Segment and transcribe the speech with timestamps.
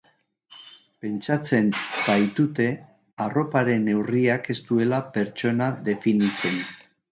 [1.05, 2.65] Pentsatzen baitute
[3.27, 6.61] arroparen neurriak ez duela pertsona definitzen.